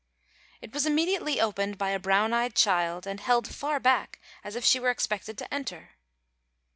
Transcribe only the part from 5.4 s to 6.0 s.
enter.